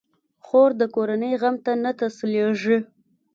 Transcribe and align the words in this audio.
خور 0.45 0.69
د 0.81 0.83
کورنۍ 0.95 1.33
غم 1.41 1.55
ته 1.65 1.71
نه 1.83 1.91
تسلېږي. 1.99 2.77